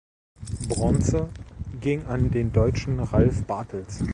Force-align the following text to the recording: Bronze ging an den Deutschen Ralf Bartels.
Bronze 0.67 1.29
ging 1.79 2.05
an 2.07 2.31
den 2.31 2.51
Deutschen 2.51 2.99
Ralf 2.99 3.43
Bartels. 3.45 4.01